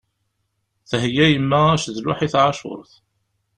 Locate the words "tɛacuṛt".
2.33-2.91